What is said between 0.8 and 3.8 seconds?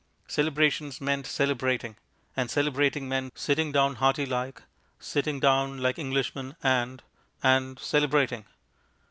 meant celebrating, and celebrating meant sitting